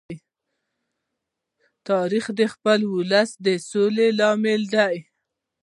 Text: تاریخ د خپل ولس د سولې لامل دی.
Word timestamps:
تاریخ 1.89 2.25
د 2.39 2.41
خپل 2.53 2.79
ولس 2.95 3.29
د 3.45 3.47
سولې 3.69 4.07
لامل 4.19 4.61
دی. 4.75 4.95